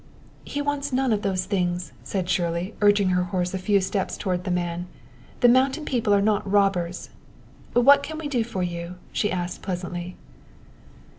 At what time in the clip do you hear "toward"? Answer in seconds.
4.17-4.45